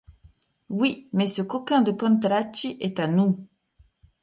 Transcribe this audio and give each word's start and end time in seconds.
Oui, 0.71 1.09
mais 1.13 1.27
ce 1.27 1.43
coquin 1.43 1.83
de 1.83 1.91
Pantalacci 1.91 2.75
est 2.79 2.99
à 2.99 3.05
nous! 3.05 3.47